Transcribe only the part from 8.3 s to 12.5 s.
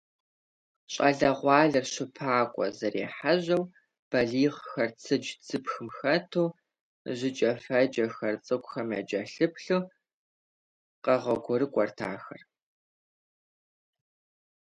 цӀыкӀухэм якӀэлъыплъу къэгъуэгурыкӀуэрт ахэр.